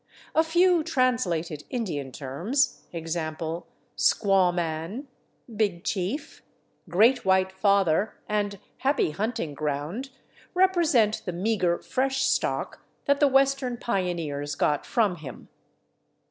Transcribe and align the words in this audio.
A 0.33 0.41
few 0.43 0.83
translated 0.83 1.63
Indian 1.69 2.11
terms, 2.11 2.87
/e. 2.91 3.03
g./, 3.03 3.63
/squaw 3.95 4.51
man/, 4.51 5.07
/big 5.47 5.83
chief/, 5.83 6.41
/great 6.89 7.19
white 7.19 7.51
father/ 7.51 8.15
and 8.27 8.57
/happy 8.83 9.13
hunting 9.13 9.53
ground/, 9.53 10.09
represent 10.55 11.21
the 11.25 11.33
meagre 11.33 11.77
fresh 11.83 12.23
stock 12.23 12.79
that 13.05 13.19
the 13.19 13.27
western 13.27 13.77
pioneers 13.77 14.55
got 14.55 14.87
from 14.87 15.17
him. 15.17 15.49